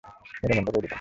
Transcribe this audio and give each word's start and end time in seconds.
এটা 0.43 0.53
বন্ধ 0.57 0.69
করে 0.69 0.81
দিলাম। 0.81 0.89